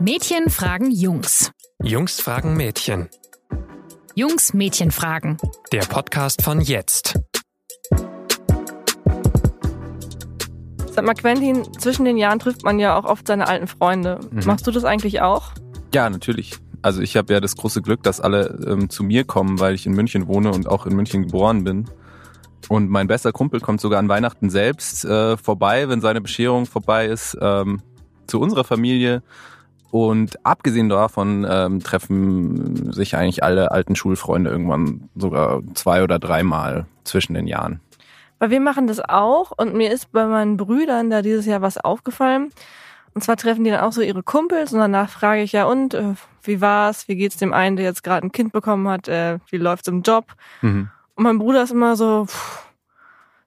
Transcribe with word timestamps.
Mädchen 0.00 0.48
fragen 0.48 0.92
Jungs. 0.92 1.50
Jungs 1.82 2.20
fragen 2.20 2.56
Mädchen. 2.56 3.08
Jungs 4.14 4.54
Mädchen 4.54 4.92
fragen. 4.92 5.38
Der 5.72 5.80
Podcast 5.80 6.42
von 6.42 6.60
jetzt. 6.60 7.18
Sag 10.92 11.04
mal, 11.04 11.14
Quentin, 11.14 11.66
zwischen 11.80 12.04
den 12.04 12.16
Jahren 12.16 12.38
trifft 12.38 12.62
man 12.62 12.78
ja 12.78 12.96
auch 12.96 13.04
oft 13.04 13.26
seine 13.26 13.48
alten 13.48 13.66
Freunde. 13.66 14.20
Mhm. 14.30 14.44
Machst 14.46 14.68
du 14.68 14.70
das 14.70 14.84
eigentlich 14.84 15.20
auch? 15.20 15.50
Ja, 15.92 16.08
natürlich. 16.08 16.54
Also 16.80 17.02
ich 17.02 17.16
habe 17.16 17.32
ja 17.32 17.40
das 17.40 17.56
große 17.56 17.82
Glück, 17.82 18.04
dass 18.04 18.20
alle 18.20 18.56
ähm, 18.68 18.90
zu 18.90 19.02
mir 19.02 19.24
kommen, 19.24 19.58
weil 19.58 19.74
ich 19.74 19.84
in 19.84 19.94
München 19.94 20.28
wohne 20.28 20.52
und 20.52 20.68
auch 20.68 20.86
in 20.86 20.94
München 20.94 21.24
geboren 21.24 21.64
bin. 21.64 21.90
Und 22.68 22.88
mein 22.88 23.08
bester 23.08 23.32
Kumpel 23.32 23.58
kommt 23.58 23.80
sogar 23.80 23.98
an 23.98 24.08
Weihnachten 24.08 24.48
selbst 24.48 25.04
äh, 25.04 25.36
vorbei, 25.36 25.88
wenn 25.88 26.00
seine 26.00 26.20
Bescherung 26.20 26.66
vorbei 26.66 27.06
ist, 27.06 27.36
ähm, 27.40 27.82
zu 28.28 28.40
unserer 28.40 28.62
Familie. 28.62 29.24
Und 29.90 30.44
abgesehen 30.44 30.88
davon 30.88 31.46
ähm, 31.48 31.80
treffen 31.82 32.92
sich 32.92 33.16
eigentlich 33.16 33.42
alle 33.42 33.70
alten 33.70 33.96
Schulfreunde 33.96 34.50
irgendwann 34.50 35.08
sogar 35.14 35.62
zwei 35.74 36.02
oder 36.02 36.18
dreimal 36.18 36.86
zwischen 37.04 37.34
den 37.34 37.46
Jahren. 37.46 37.80
Weil 38.38 38.50
wir 38.50 38.60
machen 38.60 38.86
das 38.86 39.00
auch 39.00 39.52
und 39.56 39.74
mir 39.74 39.90
ist 39.90 40.12
bei 40.12 40.26
meinen 40.26 40.56
Brüdern 40.56 41.10
da 41.10 41.22
dieses 41.22 41.46
Jahr 41.46 41.62
was 41.62 41.78
aufgefallen. 41.78 42.50
Und 43.14 43.22
zwar 43.22 43.36
treffen 43.36 43.64
die 43.64 43.70
dann 43.70 43.80
auch 43.80 43.92
so 43.92 44.02
ihre 44.02 44.22
Kumpels 44.22 44.72
und 44.72 44.78
danach 44.78 45.08
frage 45.08 45.42
ich 45.42 45.52
ja, 45.52 45.64
und 45.64 45.94
äh, 45.94 46.14
wie 46.42 46.60
war's? 46.60 47.08
Wie 47.08 47.16
geht's 47.16 47.36
dem 47.36 47.52
einen, 47.52 47.76
der 47.76 47.86
jetzt 47.86 48.04
gerade 48.04 48.26
ein 48.26 48.32
Kind 48.32 48.52
bekommen 48.52 48.86
hat? 48.88 49.08
Äh, 49.08 49.38
wie 49.50 49.56
läuft's 49.56 49.88
im 49.88 50.02
Job? 50.02 50.34
Mhm. 50.60 50.90
Und 51.14 51.24
mein 51.24 51.38
Bruder 51.38 51.62
ist 51.62 51.72
immer 51.72 51.96
so, 51.96 52.26
pff, 52.26 52.64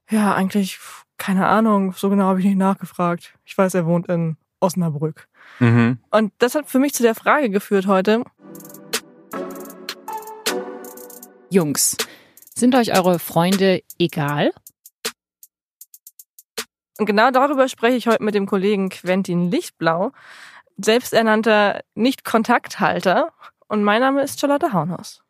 ja, 0.10 0.34
eigentlich, 0.34 0.78
pff, 0.78 1.06
keine 1.18 1.48
Ahnung, 1.48 1.94
so 1.94 2.10
genau 2.10 2.26
habe 2.26 2.40
ich 2.40 2.46
nicht 2.46 2.58
nachgefragt. 2.58 3.36
Ich 3.46 3.58
weiß, 3.58 3.76
er 3.76 3.86
wohnt 3.86 4.10
in 4.10 4.36
Osnabrück. 4.62 5.28
Mhm. 5.60 6.00
Und 6.12 6.32
das 6.38 6.56
hat 6.56 6.70
für 6.70 6.80
mich 6.80 6.94
zu 6.94 7.04
der 7.04 7.16
Frage 7.16 7.50
geführt 7.50 7.88
heute, 7.88 8.24
Jungs, 11.50 11.98
sind 12.56 12.76
euch 12.76 12.98
eure 12.98 13.20
Freunde 13.20 13.82
egal? 14.00 14.52
Und 16.98 17.08
genau 17.08 17.32
darüber 17.32 17.68
spreche 17.68 17.98
ich 17.98 18.08
heute 18.08 18.24
mit 18.24 18.36
dem 18.36 18.46
Kollegen 18.46 18.90
Quentin 18.90 19.50
Lichtblau, 19.52 20.12
selbsternannter 20.78 21.82
Nicht-Kontakthalter. 21.96 23.34
Und 23.68 23.84
mein 23.84 24.02
Name 24.02 24.22
ist 24.22 24.40
Charlotte 24.40 24.72
Haunhaus. 24.72 25.24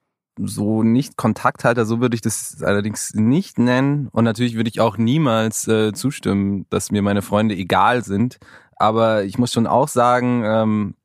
So 0.44 0.84
nicht 0.84 1.18
Kontakthalter, 1.18 1.86
so 1.86 2.00
würde 2.00 2.16
ich 2.16 2.22
das 2.22 2.62
allerdings 2.64 3.14
nicht 3.14 3.60
nennen. 3.60 4.08
Und 4.12 4.24
natürlich 4.24 4.56
würde 4.56 4.70
ich 4.70 4.80
auch 4.80 4.98
niemals 4.98 5.68
äh, 5.68 5.94
zustimmen, 5.94 6.66
dass 6.70 6.92
mir 6.92 7.02
meine 7.02 7.22
Freunde 7.22 7.56
egal 7.56 8.04
sind. 8.04 8.38
Aber 8.76 9.24
ich 9.24 9.38
muss 9.38 9.54
schon 9.54 9.68
auch 9.68 9.88
sagen, 9.88 10.44
ähm, 10.46 10.96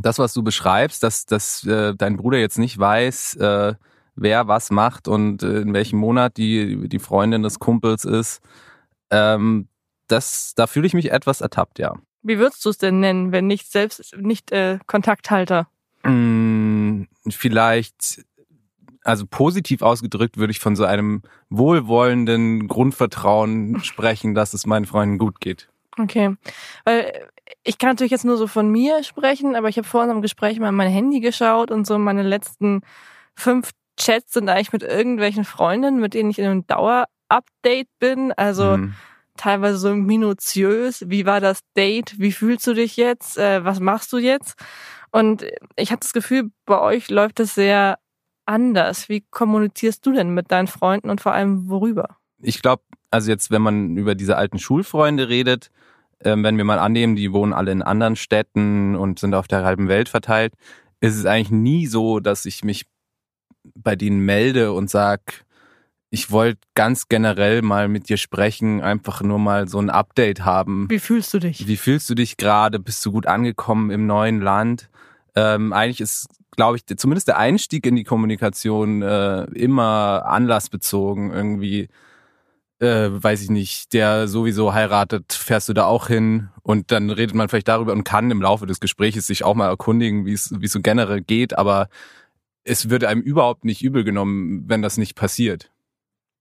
das, 0.00 0.18
was 0.18 0.32
du 0.32 0.42
beschreibst, 0.42 1.02
dass, 1.02 1.26
dass 1.26 1.64
äh, 1.66 1.94
dein 1.96 2.16
Bruder 2.16 2.38
jetzt 2.38 2.58
nicht 2.58 2.78
weiß, 2.78 3.34
äh, 3.36 3.74
wer 4.14 4.48
was 4.48 4.70
macht 4.70 5.08
und 5.08 5.42
äh, 5.42 5.60
in 5.60 5.74
welchem 5.74 5.98
Monat 5.98 6.36
die, 6.36 6.88
die 6.88 6.98
Freundin 6.98 7.42
des 7.42 7.58
Kumpels 7.58 8.04
ist, 8.04 8.40
ähm, 9.10 9.68
das, 10.08 10.54
da 10.56 10.66
fühle 10.66 10.86
ich 10.86 10.94
mich 10.94 11.10
etwas 11.10 11.40
ertappt, 11.40 11.78
ja. 11.78 11.94
Wie 12.22 12.38
würdest 12.38 12.64
du 12.64 12.70
es 12.70 12.78
denn 12.78 13.00
nennen, 13.00 13.32
wenn 13.32 13.46
nicht 13.46 13.70
selbst 13.70 14.16
nicht 14.16 14.52
äh, 14.52 14.78
Kontakthalter? 14.86 15.68
Mm, 16.04 17.02
vielleicht, 17.28 18.24
also 19.04 19.26
positiv 19.26 19.82
ausgedrückt, 19.82 20.36
würde 20.36 20.50
ich 20.50 20.60
von 20.60 20.76
so 20.76 20.84
einem 20.84 21.22
wohlwollenden 21.50 22.68
Grundvertrauen 22.68 23.80
sprechen, 23.84 24.34
dass 24.34 24.54
es 24.54 24.66
meinen 24.66 24.86
Freunden 24.86 25.18
gut 25.18 25.40
geht. 25.40 25.68
Okay. 25.98 26.36
Weil 26.84 27.12
ich 27.64 27.78
kann 27.78 27.90
natürlich 27.90 28.12
jetzt 28.12 28.24
nur 28.24 28.36
so 28.36 28.46
von 28.46 28.70
mir 28.70 29.02
sprechen, 29.04 29.56
aber 29.56 29.68
ich 29.68 29.76
habe 29.76 29.86
vor 29.86 30.02
unserem 30.02 30.22
Gespräch 30.22 30.58
mal 30.58 30.70
in 30.70 30.74
mein 30.74 30.90
Handy 30.90 31.20
geschaut 31.20 31.70
und 31.70 31.86
so 31.86 31.98
meine 31.98 32.22
letzten 32.22 32.80
fünf 33.36 33.70
Chats 33.98 34.32
sind 34.32 34.48
eigentlich 34.48 34.72
mit 34.72 34.82
irgendwelchen 34.82 35.44
Freundinnen, 35.44 36.00
mit 36.00 36.14
denen 36.14 36.30
ich 36.30 36.38
in 36.38 36.46
einem 36.46 36.66
Dauer-Update 36.66 37.88
bin. 37.98 38.32
Also 38.32 38.78
Mhm. 38.78 38.94
teilweise 39.36 39.76
so 39.78 39.94
minutiös. 39.94 41.04
Wie 41.08 41.26
war 41.26 41.40
das 41.40 41.60
Date? 41.76 42.18
Wie 42.18 42.32
fühlst 42.32 42.66
du 42.66 42.74
dich 42.74 42.96
jetzt? 42.96 43.36
Äh, 43.38 43.64
was 43.64 43.80
machst 43.80 44.12
du 44.12 44.18
jetzt? 44.18 44.54
Und 45.10 45.44
ich 45.76 45.90
habe 45.90 46.00
das 46.00 46.12
Gefühl, 46.14 46.50
bei 46.64 46.80
euch 46.80 47.10
läuft 47.10 47.38
das 47.38 47.54
sehr 47.54 47.98
anders. 48.46 49.08
Wie 49.08 49.22
kommunizierst 49.30 50.04
du 50.06 50.12
denn 50.12 50.30
mit 50.30 50.50
deinen 50.50 50.66
Freunden 50.66 51.10
und 51.10 51.20
vor 51.20 51.32
allem 51.32 51.68
worüber? 51.68 52.16
Ich 52.40 52.62
glaube, 52.62 52.82
also 53.10 53.30
jetzt, 53.30 53.50
wenn 53.50 53.62
man 53.62 53.96
über 53.96 54.14
diese 54.14 54.36
alten 54.36 54.58
Schulfreunde 54.58 55.28
redet, 55.28 55.70
ähm, 56.24 56.42
wenn 56.44 56.56
wir 56.56 56.64
mal 56.64 56.78
annehmen, 56.78 57.16
die 57.16 57.32
wohnen 57.32 57.52
alle 57.52 57.72
in 57.72 57.82
anderen 57.82 58.16
Städten 58.16 58.96
und 58.96 59.18
sind 59.18 59.34
auf 59.34 59.48
der 59.48 59.64
halben 59.64 59.88
Welt 59.88 60.08
verteilt, 60.08 60.54
ist 61.00 61.16
es 61.16 61.26
eigentlich 61.26 61.50
nie 61.50 61.86
so, 61.86 62.20
dass 62.20 62.44
ich 62.46 62.64
mich 62.64 62.86
bei 63.74 63.96
denen 63.96 64.20
melde 64.20 64.72
und 64.72 64.90
sag, 64.90 65.44
ich 66.10 66.30
wollte 66.30 66.60
ganz 66.74 67.08
generell 67.08 67.62
mal 67.62 67.88
mit 67.88 68.08
dir 68.08 68.18
sprechen, 68.18 68.82
einfach 68.82 69.22
nur 69.22 69.38
mal 69.38 69.68
so 69.68 69.78
ein 69.78 69.88
Update 69.88 70.44
haben. 70.44 70.88
Wie 70.90 70.98
fühlst 70.98 71.32
du 71.32 71.38
dich? 71.38 71.66
Wie 71.66 71.76
fühlst 71.76 72.08
du 72.10 72.14
dich 72.14 72.36
gerade? 72.36 72.78
Bist 72.78 73.04
du 73.06 73.12
gut 73.12 73.26
angekommen 73.26 73.90
im 73.90 74.06
neuen 74.06 74.40
Land? 74.40 74.90
Ähm, 75.34 75.72
eigentlich 75.72 76.02
ist, 76.02 76.28
glaube 76.56 76.76
ich, 76.76 76.86
zumindest 76.96 77.28
der 77.28 77.38
Einstieg 77.38 77.86
in 77.86 77.96
die 77.96 78.04
Kommunikation 78.04 79.02
äh, 79.02 79.44
immer 79.54 80.24
anlassbezogen. 80.26 81.32
Irgendwie, 81.32 81.88
äh, 82.78 83.08
weiß 83.10 83.42
ich 83.42 83.50
nicht, 83.50 83.92
der 83.92 84.28
sowieso 84.28 84.72
heiratet, 84.72 85.32
fährst 85.32 85.68
du 85.68 85.72
da 85.72 85.86
auch 85.86 86.08
hin? 86.08 86.50
Und 86.62 86.92
dann 86.92 87.10
redet 87.10 87.34
man 87.34 87.48
vielleicht 87.48 87.68
darüber 87.68 87.92
und 87.92 88.04
kann 88.04 88.30
im 88.30 88.42
Laufe 88.42 88.66
des 88.66 88.80
Gesprächs 88.80 89.26
sich 89.26 89.44
auch 89.44 89.54
mal 89.54 89.68
erkundigen, 89.68 90.26
wie 90.26 90.32
es 90.32 90.54
wie 90.60 90.66
es 90.66 90.72
so 90.72 90.80
generell 90.80 91.22
geht. 91.22 91.56
Aber 91.56 91.88
es 92.64 92.90
wird 92.90 93.04
einem 93.04 93.22
überhaupt 93.22 93.64
nicht 93.64 93.82
übel 93.82 94.04
genommen, 94.04 94.64
wenn 94.68 94.82
das 94.82 94.96
nicht 94.96 95.14
passiert. 95.14 95.70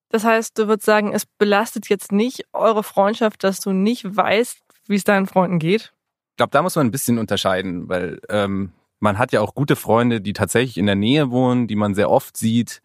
Das 0.10 0.26
heißt, 0.26 0.58
du 0.60 0.68
würdest 0.68 0.86
sagen, 0.86 1.14
es 1.14 1.26
belastet 1.26 1.88
jetzt 1.88 2.12
nicht 2.12 2.46
eure 2.52 2.84
Freundschaft, 2.84 3.46
dass 3.46 3.62
du 3.62 3.72
nicht 3.72 4.16
weißt, 4.16 4.60
wie 4.88 4.96
es 4.96 5.06
deinen 5.06 5.26
Freunden 5.26 5.58
geht? 5.58 5.94
Ich 6.32 6.38
glaube, 6.38 6.52
da 6.52 6.62
muss 6.62 6.76
man 6.76 6.88
ein 6.88 6.92
bisschen 6.92 7.18
unterscheiden, 7.18 7.88
weil 7.88 8.20
ähm, 8.30 8.74
man 9.02 9.18
hat 9.18 9.34
ja 9.34 9.42
auch 9.42 9.54
gute 9.54 9.76
Freunde, 9.76 10.22
die 10.22 10.34
tatsächlich 10.34 10.78
in 10.78 10.86
der 10.86 10.96
Nähe 10.96 11.32
wohnen, 11.32 11.68
die 11.68 11.76
man 11.76 11.96
sehr 11.96 12.10
oft 12.10 12.38
sieht. 12.38 12.82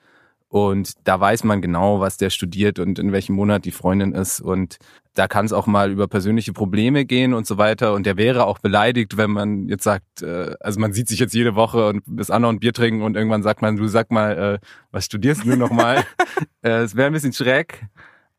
Und 0.49 0.95
da 1.05 1.21
weiß 1.21 1.45
man 1.45 1.61
genau, 1.61 2.01
was 2.01 2.17
der 2.17 2.31
studiert 2.31 2.79
und 2.79 2.99
in 2.99 3.13
welchem 3.13 3.35
Monat 3.35 3.65
die 3.65 3.73
Freundin 3.73 4.13
ist. 4.13 4.41
Und 4.41 4.79
da 5.15 5.29
kann 5.29 5.45
es 5.45 5.53
auch 5.53 5.67
mal 5.67 5.91
über 5.91 6.09
persönliche 6.09 6.53
Probleme 6.53 7.05
gehen 7.05 7.35
und 7.35 7.47
so 7.47 7.59
weiter. 7.59 7.93
Und 7.95 8.07
der 8.07 8.17
wäre 8.17 8.47
auch 8.47 8.59
beleidigt, 8.59 9.17
wenn 9.17 9.33
man 9.33 9.69
jetzt 9.69 9.85
sagt, 9.85 10.23
äh, 10.23 10.55
also 10.61 10.81
man 10.81 10.93
sieht 10.93 11.09
sich 11.09 11.19
jetzt 11.19 11.35
jede 11.35 11.55
Woche 11.57 11.89
und 11.89 12.03
bis 12.07 12.31
Anna 12.31 12.49
und 12.49 12.61
Bier 12.61 12.73
trinken 12.73 13.03
und 13.03 13.17
irgendwann 13.17 13.43
sagt 13.43 13.61
man, 13.61 13.77
du 13.77 13.87
sag 13.89 14.11
mal, 14.11 14.61
äh, 14.63 14.67
was 14.93 15.05
studierst 15.07 15.45
du 15.45 15.57
nochmal? 15.57 16.05
äh, 16.63 16.83
Es 16.83 16.95
wäre 16.97 17.09
ein 17.09 17.13
bisschen 17.13 17.33
schräg. 17.33 17.87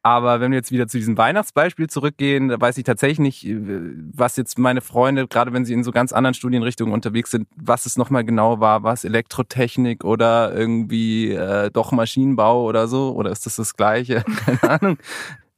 Aber 0.07 0.40
wenn 0.40 0.51
wir 0.51 0.57
jetzt 0.57 0.72
wieder 0.72 0.88
zu 0.88 0.97
diesem 0.97 1.18
Weihnachtsbeispiel 1.18 1.90
zurückgehen, 1.90 2.47
da 2.47 2.62
weiß 2.62 2.78
ich 2.78 2.85
tatsächlich 2.85 3.19
nicht, 3.19 3.45
äh, 3.45 3.57
was 4.13 4.38
jetzt 4.38 4.57
meine 4.57 4.79
Freunde, 4.79 5.28
gerade 5.28 5.51
wenn 5.51 5.66
sie 5.66 5.73
in 5.73 5.84
so 5.84 5.91
ganz 5.91 6.13
anderen 6.13 6.34
Studienrichtungen 6.34 6.94
unterwegs 6.94 7.29
sind, 7.29 7.45
was 7.57 7.85
es 7.85 7.97
nochmal 7.97 8.23
genau 8.23 8.62
war. 8.62 8.85
Es 8.85 9.03
Elektrotechnik 9.03 10.06
oder 10.06 10.56
irgendwie 10.56 11.31
äh, 11.31 11.72
doch 11.72 11.91
Maschinenbau 11.91 12.63
oder 12.63 12.88
so? 12.88 13.12
Oder 13.16 13.31
ist 13.31 13.45
das 13.45 13.57
das 13.57 13.75
Gleiche? 13.75 14.23
Keine 14.45 14.79
Ahnung. 14.81 14.97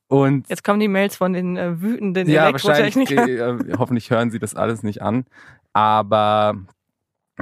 Und 0.08 0.50
Jetzt 0.50 0.64
kommen 0.64 0.80
die 0.80 0.88
Mails 0.88 1.16
von 1.16 1.34
den 1.34 1.56
äh, 1.56 1.80
wütenden 1.80 2.28
ja, 2.28 2.52
wahrscheinlich, 2.52 2.96
Elektrotechnikern. 2.96 3.70
äh, 3.70 3.78
hoffentlich 3.78 4.10
hören 4.10 4.31
sie 4.31 4.40
das 4.40 4.56
alles 4.56 4.81
nicht 4.81 5.04
an. 5.04 5.26
Aber 5.74 6.56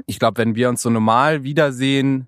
ich 0.07 0.19
glaube, 0.19 0.39
wenn 0.39 0.55
wir 0.55 0.67
uns 0.67 0.81
so 0.81 0.89
normal 0.89 1.43
wiedersehen, 1.43 2.27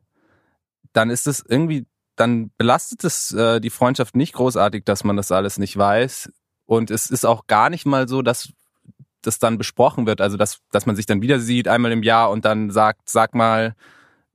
dann 0.94 1.10
ist 1.10 1.28
es 1.28 1.44
irgendwie, 1.46 1.86
dann 2.20 2.52
belastet 2.58 3.04
es 3.04 3.32
äh, 3.32 3.62
die 3.62 3.70
Freundschaft 3.70 4.16
nicht 4.16 4.34
großartig, 4.34 4.84
dass 4.84 5.04
man 5.04 5.16
das 5.16 5.32
alles 5.32 5.58
nicht 5.58 5.78
weiß. 5.78 6.32
Und 6.66 6.92
es 6.92 7.10
ist 7.10 7.26
auch 7.26 7.48
gar 7.48 7.70
nicht 7.70 7.86
mal 7.86 8.08
so, 8.08 8.22
dass 8.22 8.50
das 9.22 9.40
dann 9.40 9.58
besprochen 9.58 10.06
wird. 10.06 10.22
Also, 10.22 10.38
dass, 10.38 10.60
dass 10.72 10.86
man 10.86 10.96
sich 10.96 11.06
dann 11.06 11.22
wieder 11.22 11.40
sieht, 11.40 11.68
einmal 11.68 11.92
im 11.92 12.04
Jahr 12.04 12.30
und 12.30 12.46
dann 12.46 12.72
sagt, 12.72 13.10
sag 13.10 13.36
mal, 13.36 13.76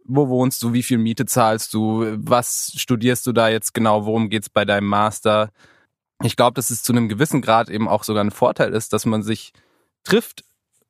wo 0.04 0.28
wohnst 0.28 0.62
du, 0.62 0.72
wie 0.72 0.82
viel 0.82 0.98
Miete 0.98 1.26
zahlst 1.26 1.72
du, 1.75 2.06
was 2.16 2.72
studierst 2.76 3.26
du 3.26 3.32
da 3.32 3.48
jetzt 3.48 3.72
genau, 3.75 4.04
worum 4.06 4.28
geht's 4.28 4.50
bei 4.50 4.64
deinem 4.64 4.87
Master? 4.87 5.50
Ich 6.22 6.37
glaube, 6.37 6.54
dass 6.54 6.70
es 6.70 6.82
zu 6.82 6.92
einem 6.92 7.08
gewissen 7.08 7.42
Grad 7.42 7.69
eben 7.69 7.88
auch 7.88 8.04
sogar 8.04 8.25
ein 8.25 8.30
Vorteil 8.30 8.72
ist, 8.75 8.92
dass 8.92 9.06
man 9.06 9.22
sich 9.22 9.52
trifft 10.04 10.44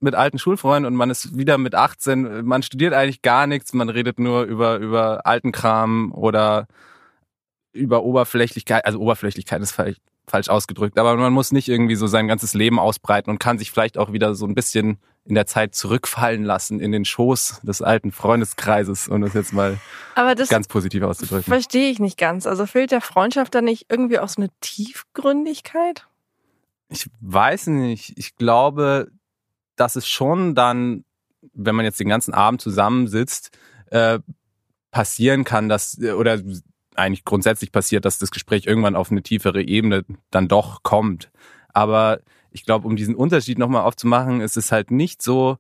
mit 0.05 0.15
alten 0.15 0.39
Schulfreunden 0.39 0.87
und 0.87 0.97
man 0.97 1.11
ist 1.11 1.37
wieder 1.37 1.59
mit 1.59 1.75
18, 1.75 2.45
man 2.45 2.63
studiert 2.63 2.95
eigentlich 2.95 3.23
gar 3.23 3.47
nichts, 3.47 3.73
man 3.73 3.89
redet 3.89 4.21
nur 4.21 4.45
über, 4.45 4.77
über 4.77 5.27
alten 5.27 5.51
Kram 5.51 6.13
oder 6.13 6.69
über 7.73 8.05
Oberflächlichkeit, 8.05 8.87
also 8.87 9.01
Oberflächlichkeit 9.01 9.61
ist 9.63 9.73
vielleicht 9.73 10.01
falsch 10.27 10.49
ausgedrückt, 10.49 10.99
aber 10.99 11.17
man 11.17 11.33
muss 11.33 11.53
nicht 11.53 11.69
irgendwie 11.69 11.97
so 11.97 12.07
sein 12.07 12.29
ganzes 12.29 12.55
Leben 12.55 12.79
ausbreiten 12.79 13.31
und 13.31 13.39
kann 13.39 13.59
sich 13.59 13.71
vielleicht 13.71 13.99
auch 13.99 14.13
wieder 14.13 14.35
so 14.35 14.47
ein 14.47 14.55
bisschen 14.55 14.99
in 15.27 15.35
der 15.35 15.47
Zeit 15.47 15.75
zurückfallen 15.75 16.45
lassen 16.45 16.81
in 16.81 16.93
den 16.93 17.05
Schoß 17.05 17.63
des 17.63 17.83
alten 17.83 18.13
Freundeskreises, 18.13 19.09
um 19.09 19.23
das 19.23 19.33
jetzt 19.33 19.53
mal 19.53 19.79
das 20.37 20.49
ganz 20.49 20.69
positiv 20.69 21.03
auszudrücken. 21.03 21.45
verstehe 21.45 21.91
ich 21.91 21.99
nicht 21.99 22.19
ganz. 22.19 22.47
Also 22.47 22.67
fehlt 22.67 22.91
der 22.91 23.01
Freundschaft 23.01 23.55
da 23.55 23.63
nicht 23.63 23.87
irgendwie 23.89 24.19
auch 24.19 24.29
so 24.29 24.43
eine 24.43 24.51
Tiefgründigkeit? 24.61 26.07
Ich 26.89 27.09
weiß 27.21 27.69
nicht. 27.69 28.13
Ich 28.17 28.37
glaube, 28.37 29.11
dass 29.77 29.97
es 29.97 30.07
schon 30.07 30.55
dann 30.55 31.05
wenn 31.53 31.75
man 31.75 31.85
jetzt 31.85 32.01
den 32.01 32.09
ganzen 32.09 32.35
Abend 32.35 32.61
zusammensitzt, 32.61 33.57
äh, 33.91 34.21
passieren 34.91 35.45
kann, 35.45 35.69
dass, 35.69 35.99
oder 35.99 36.41
eigentlich 36.95 37.25
grundsätzlich 37.25 37.73
passiert, 37.73 38.05
dass 38.05 38.19
das 38.19 38.31
Gespräch 38.31 38.67
irgendwann 38.67 38.97
auf 38.97 39.11
eine 39.11 39.23
tiefere 39.23 39.63
Ebene 39.63 40.05
dann 40.31 40.49
doch 40.49 40.83
kommt. 40.83 41.31
Aber 41.73 42.21
ich 42.51 42.65
glaube, 42.65 42.87
um 42.87 42.95
diesen 42.95 43.17
Unterschied 43.17 43.59
nochmal 43.59 43.83
aufzumachen, 43.83 44.41
ist 44.41 44.57
es 44.57 44.71
halt 44.71 44.93
nicht 44.93 45.21
so, 45.21 45.59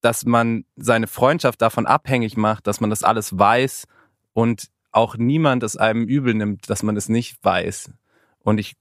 dass 0.00 0.24
man 0.26 0.64
seine 0.74 1.06
Freundschaft 1.06 1.62
davon 1.62 1.86
abhängig 1.86 2.36
macht, 2.36 2.66
dass 2.66 2.80
man 2.80 2.90
das 2.90 3.04
alles 3.04 3.38
weiß 3.38 3.86
und 4.32 4.66
auch 4.90 5.16
niemand 5.16 5.62
es 5.62 5.76
einem 5.76 6.08
übel 6.08 6.34
nimmt, 6.34 6.68
dass 6.68 6.82
man 6.82 6.96
es 6.96 7.08
nicht 7.08 7.42
weiß. 7.44 7.92
Und 8.40 8.58
ich 8.58 8.74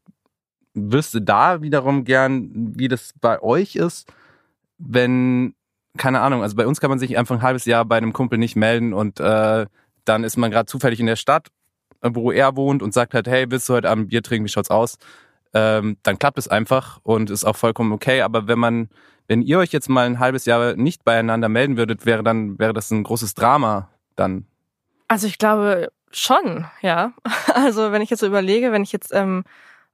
wüsste 0.74 1.22
da 1.22 1.62
wiederum 1.62 2.04
gern, 2.06 2.50
wie 2.76 2.88
das 2.88 3.14
bei 3.22 3.40
euch 3.44 3.76
ist, 3.76 4.12
wenn, 4.82 5.54
keine 5.98 6.22
Ahnung, 6.22 6.42
also 6.42 6.56
bei 6.56 6.68
uns 6.68 6.80
kann 6.80 6.90
man 6.90 7.00
sich 7.00 7.18
einfach 7.18 7.36
ein 7.36 7.42
halbes 7.42 7.66
Jahr 7.66 7.86
bei 7.86 7.98
einem 7.98 8.14
Kumpel 8.14 8.38
nicht 8.38 8.56
melden 8.56 8.94
und 8.94 9.20
äh, 9.20 9.66
dann 10.06 10.24
ist 10.24 10.38
man 10.38 10.52
gerade 10.52 10.66
zufällig 10.66 11.00
in 11.00 11.06
der 11.06 11.16
Stadt, 11.16 11.48
wo 12.02 12.32
er 12.32 12.56
wohnt 12.56 12.82
und 12.82 12.94
sagt 12.94 13.14
halt, 13.14 13.28
hey, 13.28 13.46
willst 13.50 13.70
du 13.70 13.74
heute 13.74 13.90
Abend 13.90 14.10
Bier 14.10 14.24
trinken, 14.24 14.46
wie 14.46 14.50
schaut's 14.50 14.72
aus? 14.72 14.98
Ähm, 15.54 15.98
dann 16.04 16.18
klappt 16.18 16.38
es 16.38 16.48
einfach 16.48 17.00
und 17.04 17.30
ist 17.30 17.44
auch 17.44 17.58
vollkommen 17.58 17.92
okay. 17.92 18.22
Aber 18.22 18.48
wenn 18.48 18.58
man, 18.58 18.90
wenn 19.28 19.42
ihr 19.42 19.60
euch 19.60 19.72
jetzt 19.72 19.90
mal 19.90 20.06
ein 20.06 20.20
halbes 20.20 20.46
Jahr 20.46 20.76
nicht 20.76 21.04
beieinander 21.04 21.50
melden 21.50 21.78
würdet, 21.78 22.06
wäre 22.06 22.24
dann, 22.24 22.58
wäre 22.58 22.74
das 22.74 22.90
ein 22.90 23.04
großes 23.04 23.34
Drama 23.36 23.90
dann. 24.16 24.46
Also 25.08 25.28
ich 25.28 25.38
glaube 25.38 25.90
schon, 26.12 26.66
ja. 26.82 27.14
Also 27.54 27.92
wenn 27.92 28.02
ich 28.02 28.10
jetzt 28.10 28.22
so 28.22 28.28
überlege, 28.28 28.72
wenn 28.72 28.84
ich 28.84 28.94
jetzt 28.94 29.14
ähm, 29.14 29.44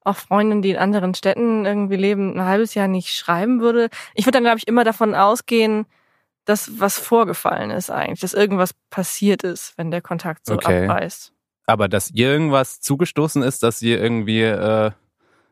auch 0.07 0.18
Freundinnen, 0.18 0.62
die 0.62 0.71
in 0.71 0.77
anderen 0.77 1.13
Städten 1.13 1.65
irgendwie 1.65 1.95
leben, 1.95 2.38
ein 2.38 2.45
halbes 2.45 2.74
Jahr 2.74 2.88
nicht 2.88 3.09
schreiben 3.13 3.62
würde, 3.62 3.89
ich 4.13 4.25
würde 4.25 4.38
dann, 4.38 4.44
glaube 4.44 4.57
ich, 4.59 4.68
immer 4.68 4.83
davon 4.83 5.15
ausgehen, 5.15 5.86
dass 6.45 6.80
was 6.80 6.98
vorgefallen 6.98 7.71
ist 7.71 7.89
eigentlich, 7.89 8.21
dass 8.21 8.33
irgendwas 8.33 8.74
passiert 8.89 9.44
ist, 9.44 9.77
wenn 9.77 9.92
der 9.92 10.01
Kontakt 10.01 10.45
so 10.45 10.56
Okay. 10.56 10.88
abreißt. 10.88 11.33
Aber 11.65 11.89
dass 11.89 12.12
ihr 12.12 12.31
irgendwas 12.31 12.80
zugestoßen 12.80 13.44
ist, 13.44 13.62
dass 13.63 13.81
ihr 13.81 14.01
irgendwie, 14.01 14.44
äh, 14.44 14.92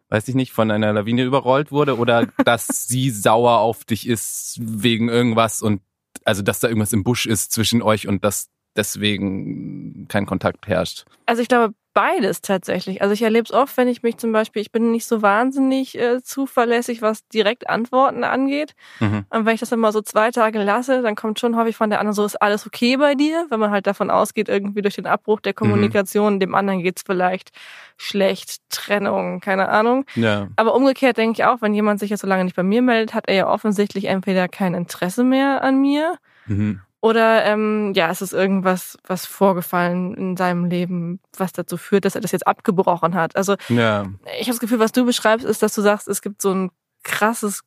weiß 0.09 0.27
ich 0.29 0.35
nicht, 0.35 0.53
von 0.53 0.71
einer 0.71 0.93
Lawine 0.93 1.23
überrollt 1.23 1.71
wurde 1.71 1.97
oder 1.97 2.25
dass 2.45 2.87
sie 2.87 3.09
sauer 3.09 3.59
auf 3.59 3.83
dich 3.83 4.07
ist 4.07 4.57
wegen 4.61 5.09
irgendwas 5.09 5.61
und 5.61 5.81
also 6.23 6.41
dass 6.41 6.61
da 6.61 6.69
irgendwas 6.69 6.93
im 6.93 7.03
Busch 7.03 7.25
ist 7.25 7.51
zwischen 7.51 7.81
euch 7.81 8.07
und 8.07 8.23
dass 8.23 8.47
deswegen 8.77 10.07
kein 10.07 10.25
Kontakt 10.25 10.67
herrscht. 10.67 11.05
Also 11.25 11.41
ich 11.41 11.49
glaube 11.49 11.73
beides 11.95 12.41
tatsächlich. 12.41 13.01
Also 13.01 13.13
ich 13.13 13.21
erlebe 13.21 13.45
es 13.45 13.51
oft, 13.51 13.75
wenn 13.77 13.87
ich 13.87 14.03
mich 14.03 14.17
zum 14.17 14.33
Beispiel, 14.33 14.61
ich 14.61 14.71
bin 14.71 14.91
nicht 14.91 15.07
so 15.07 15.21
wahnsinnig 15.21 15.97
äh, 15.97 16.21
zuverlässig, 16.21 17.01
was 17.01 17.25
direkt 17.29 17.69
Antworten 17.69 18.25
angeht. 18.25 18.75
Mhm. 18.99 19.25
Und 19.29 19.45
wenn 19.45 19.55
ich 19.55 19.61
das 19.61 19.69
dann 19.69 19.79
mal 19.79 19.93
so 19.93 20.01
zwei 20.01 20.29
Tage 20.29 20.61
lasse, 20.61 21.01
dann 21.01 21.15
kommt 21.15 21.39
schon 21.39 21.55
häufig 21.55 21.77
von 21.77 21.89
der 21.89 21.99
anderen 21.99 22.13
so, 22.13 22.25
ist 22.25 22.41
alles 22.41 22.67
okay 22.67 22.97
bei 22.97 23.15
dir? 23.15 23.47
Wenn 23.49 23.61
man 23.61 23.71
halt 23.71 23.87
davon 23.87 24.11
ausgeht, 24.11 24.49
irgendwie 24.49 24.81
durch 24.81 24.95
den 24.95 25.07
Abbruch 25.07 25.39
der 25.39 25.53
Kommunikation, 25.53 26.39
dem 26.41 26.53
anderen 26.53 26.83
geht's 26.83 27.03
vielleicht 27.05 27.51
schlecht, 27.97 28.57
Trennung, 28.69 29.39
keine 29.39 29.69
Ahnung. 29.69 30.05
Ja. 30.15 30.49
Aber 30.57 30.75
umgekehrt 30.75 31.15
denke 31.15 31.39
ich 31.39 31.45
auch, 31.45 31.61
wenn 31.61 31.73
jemand 31.73 32.01
sich 32.01 32.09
jetzt 32.09 32.21
so 32.21 32.27
lange 32.27 32.43
nicht 32.43 32.57
bei 32.57 32.63
mir 32.63 32.81
meldet, 32.81 33.13
hat 33.13 33.29
er 33.29 33.35
ja 33.35 33.47
offensichtlich 33.47 34.05
entweder 34.05 34.49
kein 34.49 34.73
Interesse 34.73 35.23
mehr 35.23 35.63
an 35.63 35.79
mir 35.79 36.17
Mhm. 36.47 36.81
Oder 37.05 37.45
ähm, 37.45 37.93
ja, 37.95 38.09
es 38.09 38.23
ist 38.23 38.33
irgendwas, 38.33 38.97
was 39.05 39.27
vorgefallen 39.27 40.15
in 40.15 40.35
seinem 40.37 40.65
Leben, 40.65 41.19
was 41.37 41.53
dazu 41.53 41.77
führt, 41.77 42.03
dass 42.03 42.15
er 42.15 42.21
das 42.21 42.31
jetzt 42.31 42.47
abgebrochen 42.47 43.13
hat. 43.13 43.35
Also 43.35 43.55
Ja. 43.69 44.07
ich 44.39 44.47
habe 44.47 44.51
das 44.51 44.59
Gefühl, 44.59 44.79
was 44.79 44.91
du 44.91 45.05
beschreibst, 45.05 45.45
ist, 45.45 45.61
dass 45.61 45.75
du 45.75 45.81
sagst, 45.81 46.07
es 46.07 46.23
gibt 46.23 46.41
so 46.41 46.51
ein 46.51 46.71
krasses 47.03 47.61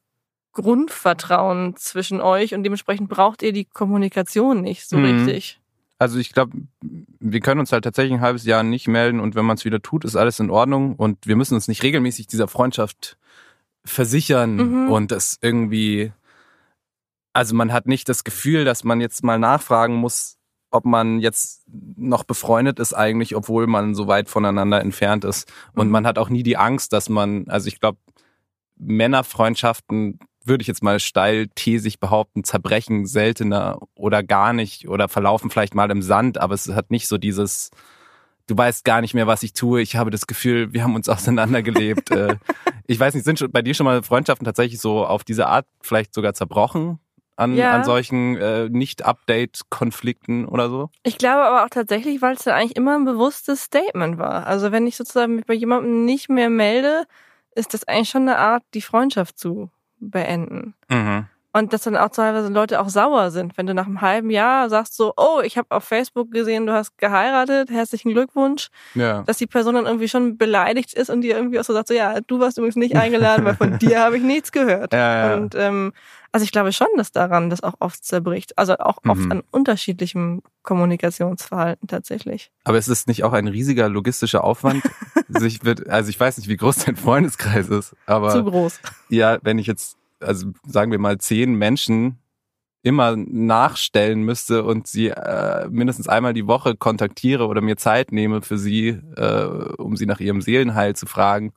Grundvertrauen 0.55 1.77
zwischen 1.77 2.21
euch 2.21 2.53
und 2.53 2.65
dementsprechend 2.65 3.09
braucht 3.09 3.43
ihr 3.45 3.53
die 3.53 3.65
Kommunikation 3.65 4.61
nicht 4.61 4.89
so 4.89 4.99
Mhm. 4.99 5.05
richtig. 5.05 5.61
Also 6.01 6.19
ich 6.19 6.33
glaube, 6.33 6.57
wir 7.21 7.41
können 7.41 7.61
uns 7.61 7.71
halt 7.71 7.85
tatsächlich 7.85 8.15
ein 8.15 8.21
halbes 8.21 8.45
Jahr 8.45 8.65
nicht 8.65 8.89
melden 8.89 9.21
und 9.21 9.37
wenn 9.37 9.45
man 9.45 9.57
es 9.57 9.65
wieder 9.65 9.81
tut, 9.81 10.05
ist 10.05 10.17
alles 10.17 10.41
in 10.41 10.51
Ordnung 10.51 10.97
und 10.97 11.27
wir 11.29 11.37
müssen 11.37 11.55
uns 11.55 11.69
nicht 11.69 11.85
regelmäßig 11.85 12.27
dieser 12.27 12.49
Freundschaft 12.49 13.17
versichern 13.85 14.57
Mhm. 14.57 14.89
und 14.91 15.11
das 15.13 15.39
irgendwie, 15.41 16.13
also 17.39 17.55
man 17.55 17.73
hat 17.73 17.87
nicht 17.87 18.09
das 18.09 18.25
Gefühl, 18.25 18.65
dass 18.65 18.83
man 18.83 19.01
jetzt 19.01 19.23
mal 19.23 19.39
nachfragen 19.39 19.95
muss, 19.95 20.37
ob 20.73 20.85
man 20.85 21.21
jetzt 21.21 21.63
noch 21.97 22.25
befreundet 22.25 22.81
ist 22.81 22.95
eigentlich, 22.95 23.37
obwohl 23.37 23.69
man 23.69 23.95
so 23.95 24.09
weit 24.09 24.29
voneinander 24.29 24.81
entfernt 24.81 25.25
ist. 25.25 25.51
Und 25.73 25.87
Mhm. 25.87 25.93
man 25.93 26.07
hat 26.07 26.19
auch 26.19 26.31
nie 26.31 26.43
die 26.43 26.57
Angst, 26.57 26.93
dass 26.93 27.09
man, 27.09 27.49
also 27.49 27.69
ich 27.69 27.79
glaube, 27.79 27.99
Männerfreundschaften 28.77 30.19
würde 30.45 30.63
ich 30.63 30.67
jetzt 30.69 30.83
mal 30.83 30.99
steil 30.99 31.47
tesig 31.55 32.01
behaupten, 32.01 32.43
zerbrechen 32.43 33.07
seltener 33.07 33.79
oder 33.95 34.23
gar 34.25 34.53
nicht 34.53 34.89
oder 34.89 35.09
verlaufen 35.09 35.49
vielleicht 35.51 35.75
mal 35.77 35.91
im 35.93 36.03
Sand, 36.03 36.39
aber 36.39 36.55
es 36.55 36.69
hat 36.69 36.91
nicht 36.91 37.07
so 37.07 37.19
dieses, 37.19 37.71
du 38.49 38.57
weißt 38.57 38.85
gar 38.85 39.01
nicht 39.01 39.15
mehr, 39.15 39.27
was 39.29 39.43
ich 39.45 39.53
tue. 39.53 39.81
Ich 39.81 39.95
habe 39.95 40.11
das 40.11 40.27
Gefühl, 40.27 40.73
wir 40.73 40.83
haben 40.83 40.97
uns 40.97 41.09
auseinandergelebt. 41.09 42.11
äh, 42.11 42.37
ich 42.87 42.99
weiß 42.99 43.15
nicht, 43.15 43.25
sind 43.25 43.53
bei 43.53 43.63
dir 43.63 43.75
schon 43.75 43.85
mal 43.85 44.03
Freundschaften 44.03 44.45
tatsächlich 44.45 44.81
so 44.81 45.07
auf 45.07 45.23
diese 45.23 45.47
Art 45.47 45.67
vielleicht 45.81 46.13
sogar 46.15 46.35
zerbrochen 46.35 46.99
an, 47.39 47.55
Ja. 47.55 47.73
an 47.73 47.85
solchen 47.85 48.37
äh, 48.37 48.69
Nicht-Update-Konflikten 48.69 50.47
oder 50.47 50.69
so? 50.69 50.91
Ich 51.03 51.19
glaube 51.19 51.45
aber 51.45 51.65
auch 51.65 51.69
tatsächlich, 51.71 52.21
weil 52.21 52.35
es 52.35 52.45
dann 52.45 52.55
eigentlich 52.55 52.77
immer 52.77 52.97
ein 52.97 53.05
bewusstes 53.05 53.63
Statement 53.63 54.19
war. 54.19 54.47
Also 54.47 54.73
wenn 54.73 54.87
ich 54.87 54.97
sozusagen 54.97 55.37
mich 55.37 55.47
bei 55.47 55.55
jemandem 55.55 56.05
nicht 56.05 56.29
mehr 56.29 56.51
melde, 56.51 57.05
ist 57.55 57.75
das 57.75 57.87
eigentlich 57.87 58.11
schon 58.11 58.23
eine 58.23 58.39
Art, 58.39 58.63
die 58.75 58.83
Freundschaft 58.83 59.39
zu 59.39 59.71
beenden. 60.01 60.75
Mhm. 60.89 61.27
Und 61.51 61.73
dass 61.73 61.83
dann 61.83 61.97
auch 61.97 62.11
teilweise 62.11 62.53
Leute 62.53 62.79
auch 62.81 62.89
sauer 62.91 63.31
sind, 63.31 63.57
wenn 63.57 63.67
du 63.67 63.73
nach 63.75 63.87
einem 63.87 64.01
halben 64.03 64.31
Jahr 64.31 64.69
sagst 64.69 64.95
so, 64.97 65.15
oh, 65.17 65.41
ich 65.43 65.57
habe 65.57 65.69
auf 65.71 65.83
Facebook 65.83 66.31
gesehen, 66.31 66.67
du 66.67 66.73
hast 66.75 66.97
geheiratet, 66.99 67.71
herzlichen 67.71 68.13
Glückwunsch, 68.13 68.69
Ja. 68.95 69.23
dass 69.23 69.39
die 69.39 69.47
Person 69.47 69.75
dann 69.75 69.87
irgendwie 69.87 70.09
schon 70.09 70.37
beleidigt 70.37 70.93
ist 70.93 71.09
und 71.09 71.23
dir 71.23 71.37
irgendwie 71.37 71.59
auch 71.59 71.65
so 71.65 71.73
sagt, 71.73 71.89
so 71.89 71.95
ja, 71.95 72.21
du 72.21 72.39
warst 72.39 72.59
übrigens 72.59 72.77
nicht 72.77 72.95
eingeladen, 72.97 73.45
weil 73.45 73.57
von 73.57 73.79
dir 73.79 74.01
habe 74.01 74.19
ich 74.19 74.23
nichts 74.23 74.53
gehört. 74.53 74.93
Ja, 74.93 75.29
ja. 75.31 75.35
Und 75.37 75.55
ähm, 75.57 75.93
also 76.33 76.45
ich 76.45 76.53
glaube 76.53 76.73
schon, 76.73 76.87
dass 76.97 77.13
daran 77.13 77.51
das 77.51 77.63
auch 77.63 77.75
oft 77.81 78.05
zerbricht. 78.05 78.57
Also 78.59 78.77
auch 78.79 78.99
oft 79.07 79.21
Mhm. 79.21 79.33
an 79.33 79.43
unterschiedlichem 79.51 80.43
Kommunikationsverhalten 80.63 81.89
tatsächlich. 81.89 82.51
Aber 82.65 82.79
es 82.79 82.89
ist 82.89 83.09
nicht 83.09 83.25
auch 83.25 83.33
ein 83.33 83.49
riesiger 83.49 83.89
logistischer 83.89 84.45
Aufwand, 84.45 84.83
sich 85.29 85.63
mit, 85.63 85.89
also 85.89 86.11
ich 86.11 86.19
weiß 86.19 86.39
nicht, 86.39 86.49
wie 86.49 86.57
groß 86.57 86.85
dein 86.87 86.97
Freundeskreis 86.97 87.69
ist, 87.69 87.95
aber 88.07 88.31
Zu 88.33 88.45
groß. 88.45 88.81
ja, 89.09 89.39
wenn 89.43 89.59
ich 89.59 89.67
jetzt, 89.67 89.97
also 90.21 90.49
sagen 90.67 90.91
wir 90.91 90.99
mal 90.99 91.19
zehn 91.19 91.55
Menschen 91.55 92.19
immer 92.83 93.17
nachstellen 93.17 94.23
müsste 94.23 94.63
und 94.65 94.87
sie 94.87 95.09
äh, 95.09 95.69
mindestens 95.69 96.09
einmal 96.09 96.33
die 96.33 96.47
Woche 96.47 96.77
kontaktiere 96.77 97.47
oder 97.47 97.61
mir 97.61 97.77
Zeit 97.77 98.13
nehme 98.13 98.41
für 98.41 98.57
sie, 98.57 98.89
äh, 99.17 99.45
um 99.79 99.97
sie 99.97 100.07
nach 100.07 100.21
ihrem 100.21 100.41
Seelenheil 100.41 100.95
zu 100.95 101.07
fragen. 101.07 101.53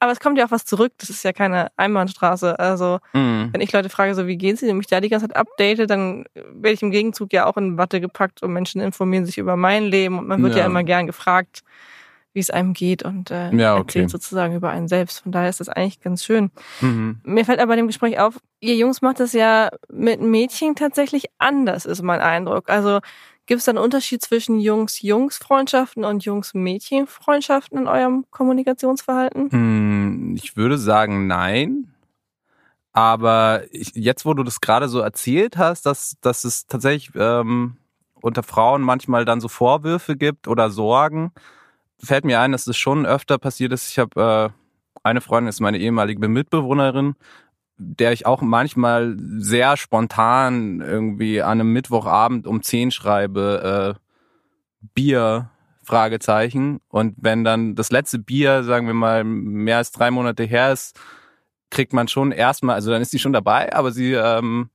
Aber 0.00 0.12
es 0.12 0.20
kommt 0.20 0.38
ja 0.38 0.46
auch 0.46 0.50
was 0.50 0.64
zurück. 0.64 0.92
Das 0.98 1.10
ist 1.10 1.24
ja 1.24 1.32
keine 1.32 1.68
Einbahnstraße. 1.76 2.58
Also 2.58 3.00
Mhm. 3.14 3.48
wenn 3.52 3.60
ich 3.60 3.72
Leute 3.72 3.88
frage, 3.88 4.14
so 4.14 4.26
wie 4.26 4.36
geht's 4.36 4.62
ihnen, 4.62 4.72
und 4.72 4.78
mich 4.78 4.86
da 4.86 5.00
die 5.00 5.08
ganze 5.08 5.26
Zeit 5.28 5.36
update, 5.36 5.90
dann 5.90 6.24
werde 6.34 6.74
ich 6.74 6.82
im 6.82 6.90
Gegenzug 6.90 7.32
ja 7.32 7.46
auch 7.46 7.56
in 7.56 7.78
Watte 7.78 8.00
gepackt 8.00 8.42
und 8.42 8.52
Menschen 8.52 8.80
informieren 8.80 9.26
sich 9.26 9.38
über 9.38 9.56
mein 9.56 9.84
Leben 9.84 10.18
und 10.18 10.26
man 10.28 10.42
wird 10.42 10.54
ja, 10.54 10.60
Ja. 10.60 10.66
immer 10.66 10.84
gern 10.84 11.06
gefragt, 11.06 11.62
wie 12.34 12.40
es 12.40 12.50
einem 12.50 12.74
geht 12.74 13.02
und 13.02 13.30
äh, 13.32 13.50
Ja, 13.56 13.72
okay. 13.74 13.80
erzählt 14.00 14.10
sozusagen 14.10 14.54
über 14.54 14.70
einen 14.70 14.86
selbst. 14.86 15.20
Von 15.22 15.32
daher 15.32 15.48
ist 15.48 15.58
das 15.60 15.68
eigentlich 15.68 16.00
ganz 16.00 16.24
schön. 16.24 16.50
Mhm. 16.80 17.20
Mir 17.24 17.44
fällt 17.44 17.58
aber 17.58 17.68
bei 17.72 17.76
dem 17.76 17.86
Gespräch 17.88 18.20
auf, 18.20 18.38
ihr 18.60 18.76
Jungs 18.76 19.02
macht 19.02 19.18
das 19.18 19.32
ja 19.32 19.70
mit 19.90 20.20
Mädchen 20.20 20.76
tatsächlich 20.76 21.24
anders, 21.38 21.86
ist 21.86 22.02
mein 22.02 22.20
Eindruck. 22.20 22.68
Also 22.70 23.00
gibt 23.48 23.62
es 23.62 23.68
einen 23.68 23.78
Unterschied 23.78 24.22
zwischen 24.22 24.60
Jungs-Jungs-Freundschaften 24.60 26.04
und 26.04 26.24
Jungs-Mädchen-Freundschaften 26.24 27.78
in 27.78 27.88
eurem 27.88 28.24
Kommunikationsverhalten? 28.30 29.50
Hm, 29.50 30.36
Ich 30.36 30.56
würde 30.56 30.78
sagen, 30.78 31.26
nein. 31.26 31.92
Aber 32.92 33.62
ich, 33.70 33.92
jetzt, 33.94 34.24
wo 34.24 34.34
du 34.34 34.42
das 34.42 34.60
gerade 34.60 34.88
so 34.88 35.00
erzählt 35.00 35.56
hast, 35.56 35.86
dass, 35.86 36.16
dass 36.20 36.44
es 36.44 36.66
tatsächlich 36.66 37.10
ähm, 37.16 37.76
unter 38.20 38.42
Frauen 38.42 38.82
manchmal 38.82 39.24
dann 39.24 39.40
so 39.40 39.48
Vorwürfe 39.48 40.16
gibt 40.16 40.46
oder 40.46 40.70
Sorgen, 40.70 41.32
fällt 41.98 42.24
mir 42.24 42.40
ein, 42.40 42.52
dass 42.52 42.66
es 42.66 42.76
schon 42.76 43.06
öfter 43.06 43.38
passiert 43.38 43.72
ist. 43.72 43.90
Ich 43.90 43.98
habe 43.98 44.52
äh, 44.54 44.98
eine 45.02 45.20
Freundin, 45.20 45.48
ist 45.48 45.60
meine 45.60 45.78
ehemalige 45.78 46.28
Mitbewohnerin, 46.28 47.14
der 47.78 48.12
ich 48.12 48.26
auch 48.26 48.42
manchmal 48.42 49.16
sehr 49.18 49.76
spontan 49.76 50.80
irgendwie 50.80 51.42
an 51.42 51.60
einem 51.60 51.72
Mittwochabend 51.72 52.46
um 52.46 52.62
10 52.62 52.90
schreibe, 52.90 53.96
äh, 53.96 54.00
Bier, 54.94 55.50
Fragezeichen. 55.84 56.80
Und 56.88 57.14
wenn 57.18 57.44
dann 57.44 57.74
das 57.74 57.90
letzte 57.90 58.18
Bier, 58.18 58.64
sagen 58.64 58.86
wir 58.86 58.94
mal, 58.94 59.24
mehr 59.24 59.78
als 59.78 59.92
drei 59.92 60.10
Monate 60.10 60.44
her 60.44 60.72
ist, 60.72 60.98
kriegt 61.70 61.92
man 61.92 62.08
schon 62.08 62.32
erstmal, 62.32 62.74
also 62.74 62.90
dann 62.90 63.02
ist 63.02 63.10
sie 63.10 63.18
schon 63.18 63.32
dabei, 63.32 63.72
aber 63.74 63.92
sie 63.92 64.12
ähm, 64.12 64.70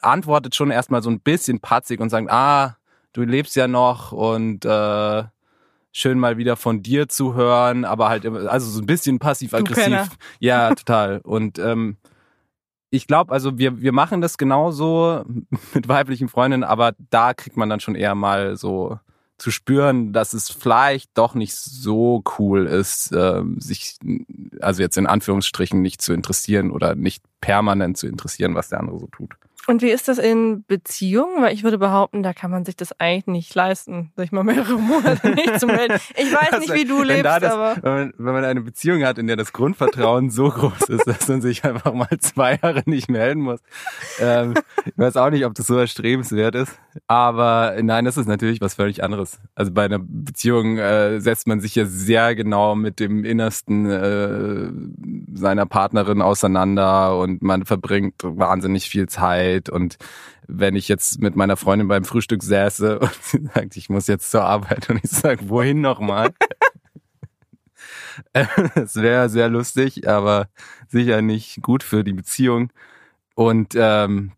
antwortet 0.00 0.54
schon 0.54 0.70
erstmal 0.70 1.02
so 1.02 1.10
ein 1.10 1.20
bisschen 1.20 1.60
patzig 1.60 2.00
und 2.00 2.10
sagt, 2.10 2.30
ah, 2.30 2.76
du 3.12 3.22
lebst 3.22 3.56
ja 3.56 3.68
noch 3.68 4.12
und 4.12 4.64
äh, 4.64 5.24
schön 5.92 6.18
mal 6.18 6.38
wieder 6.38 6.56
von 6.56 6.82
dir 6.82 7.08
zu 7.08 7.34
hören, 7.34 7.84
aber 7.84 8.08
halt 8.08 8.24
immer, 8.24 8.50
also 8.50 8.70
so 8.70 8.80
ein 8.80 8.86
bisschen 8.86 9.18
passiv-aggressiv. 9.18 10.16
Ja, 10.40 10.74
total. 10.74 11.20
Und 11.22 11.58
ähm, 11.58 11.98
ich 12.92 13.06
glaube, 13.06 13.32
also 13.32 13.58
wir, 13.58 13.80
wir 13.80 13.92
machen 13.92 14.20
das 14.20 14.36
genauso 14.36 15.24
mit 15.74 15.88
weiblichen 15.88 16.28
Freundinnen, 16.28 16.62
aber 16.62 16.92
da 17.10 17.32
kriegt 17.32 17.56
man 17.56 17.68
dann 17.68 17.80
schon 17.80 17.94
eher 17.94 18.14
mal 18.14 18.56
so 18.56 18.98
zu 19.38 19.50
spüren, 19.50 20.12
dass 20.12 20.34
es 20.34 20.50
vielleicht 20.50 21.10
doch 21.14 21.34
nicht 21.34 21.54
so 21.54 22.22
cool 22.38 22.66
ist, 22.66 23.10
äh, 23.12 23.42
sich, 23.56 23.96
also 24.60 24.82
jetzt 24.82 24.98
in 24.98 25.06
Anführungsstrichen 25.06 25.80
nicht 25.80 26.02
zu 26.02 26.12
interessieren 26.12 26.70
oder 26.70 26.94
nicht 26.94 27.24
permanent 27.42 27.98
zu 27.98 28.06
interessieren, 28.06 28.54
was 28.54 28.70
der 28.70 28.80
andere 28.80 28.98
so 28.98 29.08
tut. 29.08 29.36
Und 29.68 29.80
wie 29.80 29.90
ist 29.90 30.08
das 30.08 30.18
in 30.18 30.64
Beziehungen? 30.66 31.40
Weil 31.40 31.54
ich 31.54 31.62
würde 31.62 31.78
behaupten, 31.78 32.24
da 32.24 32.32
kann 32.32 32.50
man 32.50 32.64
sich 32.64 32.74
das 32.74 32.98
eigentlich 32.98 33.28
nicht 33.28 33.54
leisten, 33.54 34.10
sich 34.16 34.32
mal 34.32 34.42
mehrere 34.42 34.76
Monate 34.76 35.30
nicht 35.34 35.60
zu 35.60 35.66
melden. 35.66 36.00
Ich 36.16 36.32
weiß 36.32 36.58
nicht, 36.58 36.74
wie 36.74 36.84
du 36.84 37.00
wenn 37.00 37.06
lebst, 37.06 37.24
da 37.24 37.38
das, 37.38 37.52
aber. 37.52 37.76
Wenn 37.80 37.92
man, 37.92 38.12
wenn 38.18 38.34
man 38.34 38.44
eine 38.44 38.60
Beziehung 38.62 39.04
hat, 39.04 39.18
in 39.18 39.28
der 39.28 39.36
das 39.36 39.52
Grundvertrauen 39.52 40.30
so 40.30 40.48
groß 40.50 40.88
ist, 40.88 41.06
dass 41.06 41.28
man 41.28 41.42
sich 41.42 41.64
einfach 41.64 41.94
mal 41.94 42.08
zwei 42.18 42.58
Jahre 42.60 42.82
nicht 42.86 43.08
melden 43.08 43.42
muss. 43.42 43.60
Ähm, 44.18 44.54
ich 44.84 44.98
weiß 44.98 45.16
auch 45.16 45.30
nicht, 45.30 45.46
ob 45.46 45.54
das 45.54 45.68
so 45.68 45.78
erstrebenswert 45.78 46.56
ist. 46.56 46.76
Aber 47.06 47.76
nein, 47.80 48.04
das 48.04 48.16
ist 48.16 48.26
natürlich 48.26 48.60
was 48.60 48.74
völlig 48.74 49.04
anderes. 49.04 49.38
Also 49.54 49.70
bei 49.70 49.84
einer 49.84 50.00
Beziehung 50.00 50.78
äh, 50.78 51.20
setzt 51.20 51.46
man 51.46 51.60
sich 51.60 51.76
ja 51.76 51.86
sehr 51.86 52.34
genau 52.34 52.74
mit 52.74 52.98
dem 52.98 53.24
Innersten 53.24 53.88
äh, 53.88 54.70
seiner 55.32 55.66
Partnerin 55.66 56.22
auseinander 56.22 57.18
und 57.18 57.42
man 57.42 57.64
verbringt 57.64 58.14
wahnsinnig 58.22 58.88
viel 58.88 59.08
Zeit 59.08 59.68
und 59.68 59.96
wenn 60.46 60.76
ich 60.76 60.88
jetzt 60.88 61.20
mit 61.20 61.36
meiner 61.36 61.56
Freundin 61.56 61.88
beim 61.88 62.04
Frühstück 62.04 62.42
säße 62.42 62.98
und 63.00 63.14
sie 63.22 63.42
sagt, 63.54 63.76
ich 63.76 63.88
muss 63.88 64.06
jetzt 64.06 64.30
zur 64.30 64.44
Arbeit 64.44 64.90
und 64.90 65.00
ich 65.02 65.10
sage, 65.10 65.48
wohin 65.48 65.80
nochmal? 65.80 66.30
Es 68.74 68.96
wäre 68.96 69.30
sehr 69.30 69.48
lustig, 69.48 70.06
aber 70.06 70.48
sicher 70.88 71.22
nicht 71.22 71.62
gut 71.62 71.82
für 71.82 72.04
die 72.04 72.12
Beziehung. 72.12 72.70
Und 73.34 73.74
ähm, 73.74 74.32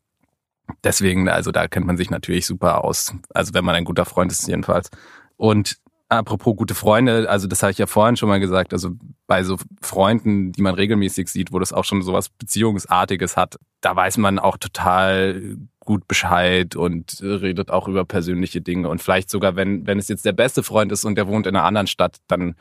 deswegen, 0.85 1.29
also 1.29 1.51
da 1.51 1.67
kennt 1.67 1.87
man 1.87 1.97
sich 1.97 2.11
natürlich 2.11 2.47
super 2.47 2.85
aus. 2.85 3.15
Also 3.31 3.53
wenn 3.53 3.65
man 3.65 3.75
ein 3.75 3.85
guter 3.85 4.05
Freund 4.05 4.31
ist 4.31 4.47
jedenfalls. 4.47 4.91
Und 5.37 5.79
apropos 6.09 6.57
gute 6.57 6.75
Freunde, 6.75 7.29
also 7.29 7.47
das 7.47 7.63
habe 7.63 7.73
ich 7.73 7.79
ja 7.79 7.87
vorhin 7.87 8.17
schon 8.17 8.29
mal 8.29 8.41
gesagt, 8.41 8.73
also 8.73 8.91
bei 9.27 9.43
so 9.43 9.57
Freunden, 9.81 10.53
die 10.53 10.63
man 10.63 10.75
regelmäßig 10.75 11.29
sieht, 11.29 11.53
wo 11.53 11.59
das 11.59 11.73
auch 11.73 11.85
schon 11.85 12.03
sowas 12.03 12.29
Beziehungsartiges 12.29 13.37
hat, 13.37 13.57
da 13.81 13.97
weiß 13.97 14.19
man 14.19 14.39
auch 14.39 14.57
total 14.57 15.57
gut 15.81 16.09
Bescheid 16.09 16.77
und 16.77 17.19
redet 17.21 17.71
auch 17.71 17.89
über 17.89 18.05
persönliche 18.05 18.61
Dinge. 18.61 18.89
Und 18.89 19.03
vielleicht 19.03 19.31
sogar, 19.31 19.57
wenn, 19.57 19.87
wenn 19.87 19.99
es 19.99 20.09
jetzt 20.09 20.25
der 20.25 20.33
beste 20.33 20.63
Freund 20.63 20.93
ist 20.93 21.05
und 21.05 21.17
der 21.17 21.29
wohnt 21.29 21.47
in 21.47 21.57
einer 21.57 21.67
anderen 21.67 21.87
Stadt, 21.87 22.19
dann 22.27 22.55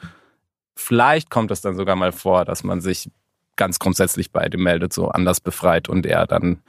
vielleicht 0.76 1.30
kommt 1.30 1.52
es 1.52 1.62
dann 1.62 1.76
sogar 1.76 1.96
mal 1.96 2.12
vor, 2.12 2.46
dass 2.46 2.64
man 2.64 2.82
sich 2.82 3.10
ganz 3.56 3.80
grundsätzlich 3.80 4.32
bei 4.32 4.50
dem 4.50 4.64
meldet, 4.64 4.94
so 4.94 5.10
anders 5.10 5.40
befreit 5.40 5.88
und 5.88 6.06
er 6.06 6.26
dann 6.26 6.62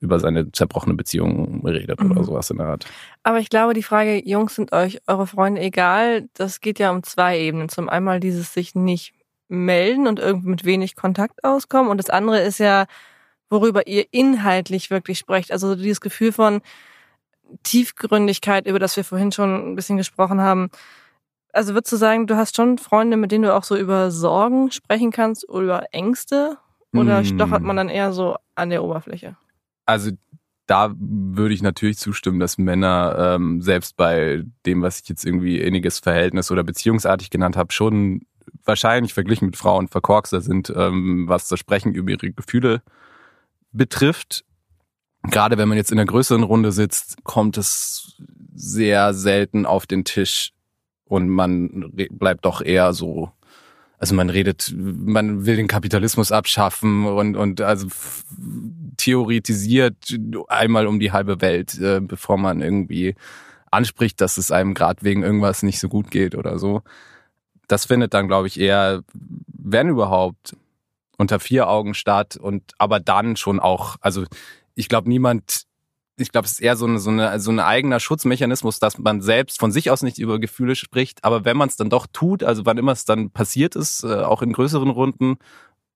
über 0.00 0.20
seine 0.20 0.52
zerbrochene 0.52 0.94
Beziehung 0.94 1.66
redet 1.66 2.00
Mhm. 2.00 2.10
oder 2.12 2.24
sowas 2.24 2.50
in 2.50 2.58
der 2.58 2.66
Art. 2.66 2.86
Aber 3.22 3.38
ich 3.38 3.48
glaube, 3.48 3.72
die 3.74 3.82
Frage, 3.82 4.22
Jungs, 4.28 4.54
sind 4.54 4.72
euch 4.72 5.00
eure 5.06 5.26
Freunde 5.26 5.60
egal? 5.62 6.28
Das 6.34 6.60
geht 6.60 6.78
ja 6.78 6.90
um 6.90 7.02
zwei 7.02 7.38
Ebenen. 7.40 7.68
Zum 7.68 7.88
einmal 7.88 8.20
dieses 8.20 8.52
sich 8.52 8.74
nicht 8.74 9.14
melden 9.48 10.06
und 10.06 10.18
irgendwie 10.18 10.48
mit 10.50 10.64
wenig 10.64 10.96
Kontakt 10.96 11.42
auskommen. 11.44 11.90
Und 11.90 11.98
das 11.98 12.10
andere 12.10 12.40
ist 12.40 12.58
ja, 12.58 12.86
worüber 13.48 13.86
ihr 13.86 14.04
inhaltlich 14.10 14.90
wirklich 14.90 15.18
sprecht. 15.18 15.50
Also 15.52 15.76
dieses 15.76 16.00
Gefühl 16.00 16.32
von 16.32 16.60
Tiefgründigkeit, 17.62 18.66
über 18.66 18.78
das 18.78 18.96
wir 18.96 19.04
vorhin 19.04 19.32
schon 19.32 19.72
ein 19.72 19.76
bisschen 19.76 19.96
gesprochen 19.96 20.40
haben. 20.40 20.70
Also 21.52 21.74
würdest 21.74 21.92
du 21.92 21.96
sagen, 21.96 22.26
du 22.26 22.36
hast 22.36 22.56
schon 22.56 22.76
Freunde, 22.78 23.16
mit 23.16 23.32
denen 23.32 23.44
du 23.44 23.54
auch 23.54 23.64
so 23.64 23.76
über 23.76 24.10
Sorgen 24.10 24.70
sprechen 24.70 25.10
kannst 25.10 25.48
oder 25.48 25.62
über 25.64 25.84
Ängste? 25.92 26.58
Oder 26.92 27.22
Mm. 27.22 27.24
stochert 27.24 27.62
man 27.62 27.76
dann 27.76 27.88
eher 27.88 28.12
so 28.12 28.36
an 28.54 28.70
der 28.70 28.82
Oberfläche? 28.82 29.36
Also 29.86 30.10
da 30.66 30.92
würde 30.98 31.54
ich 31.54 31.62
natürlich 31.62 31.96
zustimmen, 31.96 32.40
dass 32.40 32.58
Männer 32.58 33.36
ähm, 33.36 33.62
selbst 33.62 33.96
bei 33.96 34.44
dem, 34.66 34.82
was 34.82 35.00
ich 35.00 35.08
jetzt 35.08 35.24
irgendwie 35.24 35.60
inniges 35.60 36.00
Verhältnis 36.00 36.50
oder 36.50 36.64
beziehungsartig 36.64 37.30
genannt 37.30 37.56
habe, 37.56 37.72
schon 37.72 38.22
wahrscheinlich 38.64 39.14
verglichen 39.14 39.46
mit 39.46 39.56
Frauen 39.56 39.88
verkorkster 39.88 40.40
sind, 40.40 40.72
ähm, 40.74 41.28
was 41.28 41.48
das 41.48 41.60
Sprechen 41.60 41.94
über 41.94 42.10
ihre 42.10 42.32
Gefühle 42.32 42.82
betrifft. 43.72 44.44
Gerade 45.22 45.56
wenn 45.58 45.68
man 45.68 45.78
jetzt 45.78 45.92
in 45.92 45.98
einer 45.98 46.06
größeren 46.06 46.42
Runde 46.42 46.72
sitzt, 46.72 47.22
kommt 47.24 47.58
es 47.58 48.16
sehr 48.54 49.14
selten 49.14 49.66
auf 49.66 49.86
den 49.86 50.04
Tisch 50.04 50.52
und 51.04 51.28
man 51.28 51.92
bleibt 52.10 52.44
doch 52.44 52.60
eher 52.60 52.92
so 52.92 53.30
also 53.98 54.14
man 54.14 54.30
redet, 54.30 54.74
man 54.76 55.46
will 55.46 55.56
den 55.56 55.68
Kapitalismus 55.68 56.32
abschaffen 56.32 57.06
und, 57.06 57.36
und 57.36 57.60
also 57.60 57.88
theoretisiert 58.96 60.16
einmal 60.48 60.86
um 60.86 61.00
die 61.00 61.12
halbe 61.12 61.40
Welt, 61.40 61.78
äh, 61.80 62.00
bevor 62.00 62.36
man 62.36 62.60
irgendwie 62.60 63.14
anspricht, 63.70 64.20
dass 64.20 64.38
es 64.38 64.50
einem 64.50 64.74
gerade 64.74 65.02
wegen 65.02 65.22
irgendwas 65.22 65.62
nicht 65.62 65.80
so 65.80 65.88
gut 65.88 66.10
geht 66.10 66.34
oder 66.34 66.58
so. 66.58 66.82
Das 67.68 67.86
findet 67.86 68.14
dann, 68.14 68.28
glaube 68.28 68.46
ich, 68.46 68.60
eher, 68.60 69.02
wenn 69.12 69.88
überhaupt, 69.88 70.56
unter 71.18 71.40
vier 71.40 71.68
Augen 71.68 71.94
statt 71.94 72.36
und 72.36 72.72
aber 72.76 73.00
dann 73.00 73.36
schon 73.36 73.58
auch, 73.58 73.96
also 74.02 74.24
ich 74.74 74.88
glaube, 74.90 75.08
niemand 75.08 75.62
ich 76.18 76.32
glaube, 76.32 76.46
es 76.46 76.52
ist 76.52 76.60
eher 76.60 76.76
so, 76.76 76.86
eine, 76.86 76.98
so, 76.98 77.10
eine, 77.10 77.38
so 77.40 77.50
ein 77.50 77.60
eigener 77.60 78.00
Schutzmechanismus, 78.00 78.78
dass 78.78 78.98
man 78.98 79.20
selbst 79.20 79.58
von 79.58 79.70
sich 79.70 79.90
aus 79.90 80.02
nicht 80.02 80.18
über 80.18 80.38
Gefühle 80.38 80.74
spricht. 80.74 81.24
Aber 81.24 81.44
wenn 81.44 81.56
man 81.56 81.68
es 81.68 81.76
dann 81.76 81.90
doch 81.90 82.06
tut, 82.10 82.42
also 82.42 82.64
wann 82.64 82.78
immer 82.78 82.92
es 82.92 83.04
dann 83.04 83.30
passiert 83.30 83.76
ist, 83.76 84.02
äh, 84.02 84.22
auch 84.22 84.42
in 84.42 84.52
größeren 84.52 84.88
Runden, 84.88 85.36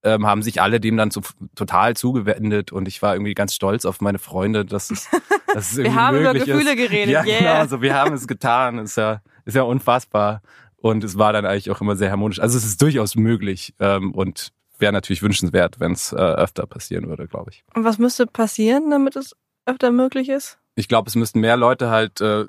ähm, 0.03 0.27
haben 0.27 0.43
sich 0.43 0.61
alle 0.61 0.81
dem 0.81 0.97
dann 0.97 1.11
so 1.11 1.23
total 1.55 1.97
zugewendet. 1.97 2.73
Und 2.73 2.89
ich 2.89 3.01
war 3.03 3.15
irgendwie 3.15 3.35
ganz 3.35 3.55
stolz 3.55 3.85
auf 3.85 4.01
meine 4.01 4.19
Freunde, 4.19 4.65
dass 4.65 4.91
es, 4.91 5.09
dass 5.55 5.73
es 5.73 5.79
irgendwie 5.79 5.95
Wir 5.95 6.03
haben 6.03 6.19
über 6.19 6.33
Gefühle 6.35 6.71
ist. 6.73 6.77
geredet, 6.77 7.13
Ja, 7.13 7.25
yeah. 7.25 7.39
genau. 7.39 7.55
Also 7.55 7.83
wir 7.83 7.95
haben 7.95 8.15
es 8.15 8.27
getan. 8.27 8.79
Ist 8.79 8.97
ja, 8.97 9.23
ist 9.45 9.57
ja 9.57 9.63
unfassbar. 9.63 10.43
Und 10.77 11.05
es 11.05 11.19
war 11.19 11.33
dann 11.33 11.45
eigentlich 11.45 11.71
auch 11.71 11.81
immer 11.81 11.97
sehr 11.97 12.11
harmonisch. 12.11 12.41
Also 12.41 12.57
es 12.57 12.65
ist 12.65 12.81
durchaus 12.81 13.15
möglich 13.15 13.75
ähm, 13.81 14.13
und 14.13 14.53
wäre 14.79 14.93
natürlich 14.93 15.23
wünschenswert, 15.23 15.79
wenn 15.79 15.93
es 15.93 16.13
äh, 16.13 16.17
öfter 16.17 16.67
passieren 16.67 17.09
würde, 17.09 17.29
glaube 17.29 17.51
ich. 17.51 17.65
Und 17.75 17.85
was 17.85 17.99
müsste 17.99 18.27
passieren, 18.27 18.91
damit 18.91 19.17
es 19.17 19.37
öfter 19.67 19.91
möglich 19.91 20.29
ist? 20.29 20.59
ich 20.77 20.89
glaube, 20.89 21.09
es 21.09 21.15
müssten 21.15 21.41
mehr 21.41 21.57
Leute 21.59 21.91
halt 21.91 22.21
äh, 22.23 22.47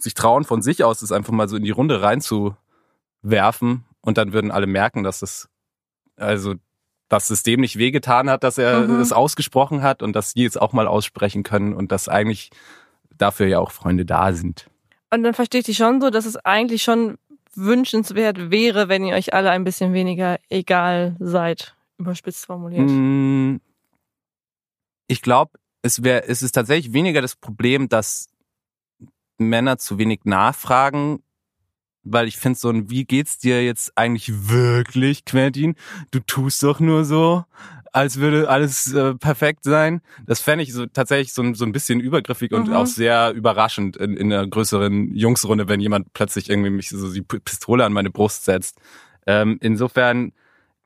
sich 0.00 0.14
trauen, 0.14 0.44
von 0.44 0.60
sich 0.60 0.82
aus 0.82 1.00
das 1.00 1.12
einfach 1.12 1.32
mal 1.32 1.48
so 1.48 1.56
in 1.56 1.62
die 1.62 1.70
Runde 1.70 2.02
reinzuwerfen 3.22 3.84
und 4.00 4.18
dann 4.18 4.32
würden 4.32 4.50
alle 4.50 4.66
merken, 4.66 5.02
dass 5.04 5.22
es 5.22 5.48
also 6.16 6.54
das 7.08 7.28
System 7.28 7.60
nicht 7.60 7.76
wehgetan 7.78 8.28
hat, 8.30 8.42
dass 8.44 8.58
er 8.58 8.88
Mhm. 8.88 9.00
es 9.00 9.12
ausgesprochen 9.12 9.82
hat 9.82 10.02
und 10.02 10.14
dass 10.16 10.30
sie 10.32 10.44
es 10.44 10.56
auch 10.56 10.72
mal 10.72 10.86
aussprechen 10.88 11.42
können 11.44 11.74
und 11.74 11.92
dass 11.92 12.08
eigentlich 12.08 12.50
dafür 13.16 13.46
ja 13.46 13.60
auch 13.60 13.70
Freunde 13.70 14.04
da 14.04 14.32
sind. 14.32 14.68
Und 15.12 15.22
dann 15.22 15.34
verstehe 15.34 15.60
ich 15.60 15.66
dich 15.66 15.76
schon 15.76 16.00
so, 16.00 16.10
dass 16.10 16.26
es 16.26 16.36
eigentlich 16.36 16.82
schon 16.82 17.18
wünschenswert 17.54 18.50
wäre, 18.50 18.88
wenn 18.88 19.04
ihr 19.04 19.14
euch 19.14 19.32
alle 19.32 19.50
ein 19.50 19.62
bisschen 19.62 19.92
weniger 19.92 20.38
egal 20.48 21.14
seid, 21.20 21.76
überspitzt 21.98 22.46
formuliert. 22.46 22.90
Mm, 22.90 23.56
Ich 25.06 25.22
glaube, 25.22 25.52
es 25.84 26.02
wäre, 26.02 26.26
es 26.26 26.42
ist 26.42 26.52
tatsächlich 26.52 26.94
weniger 26.94 27.20
das 27.20 27.36
Problem, 27.36 27.88
dass 27.90 28.28
Männer 29.36 29.76
zu 29.78 29.98
wenig 29.98 30.20
nachfragen, 30.24 31.22
weil 32.04 32.26
ich 32.26 32.38
finde 32.38 32.58
so 32.58 32.70
ein, 32.70 32.88
wie 32.90 33.04
geht's 33.04 33.38
dir 33.38 33.62
jetzt 33.64 33.96
eigentlich 33.96 34.48
wirklich, 34.48 35.24
Quentin? 35.24 35.74
Du 36.10 36.20
tust 36.20 36.62
doch 36.62 36.80
nur 36.80 37.04
so, 37.04 37.44
als 37.92 38.16
würde 38.16 38.48
alles 38.48 38.92
äh, 38.94 39.14
perfekt 39.14 39.64
sein. 39.64 40.00
Das 40.26 40.40
fände 40.40 40.62
ich 40.64 40.72
so 40.72 40.86
tatsächlich 40.86 41.32
so, 41.34 41.42
ein- 41.42 41.54
so 41.54 41.64
ein 41.66 41.72
bisschen 41.72 42.00
übergriffig 42.00 42.52
und 42.52 42.68
Mhm. 42.68 42.74
auch 42.74 42.86
sehr 42.86 43.32
überraschend 43.32 43.96
in, 43.98 44.16
in 44.16 44.32
einer 44.32 44.46
größeren 44.46 45.14
Jungsrunde, 45.14 45.68
wenn 45.68 45.80
jemand 45.80 46.12
plötzlich 46.14 46.48
irgendwie 46.48 46.70
mich 46.70 46.88
so 46.88 47.12
die 47.12 47.22
Pistole 47.22 47.84
an 47.84 47.92
meine 47.92 48.10
Brust 48.10 48.44
setzt. 48.46 48.78
Ähm, 49.26 49.58
insofern 49.60 50.32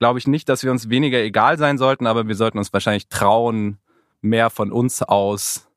glaube 0.01 0.19
ich 0.19 0.27
nicht, 0.27 0.49
dass 0.49 0.65
wir 0.65 0.71
uns 0.73 0.89
weniger 0.91 1.19
egal 1.19 1.57
sein 1.57 1.79
sollten, 1.79 2.07
aber 2.07 2.27
wir 2.27 2.35
sollten 2.35 2.59
uns 2.59 2.73
wahrscheinlich 2.73 3.09
trauen, 3.09 3.79
mehr 4.21 4.51
von 4.51 4.73
uns 4.73 5.03
aus 5.03 5.69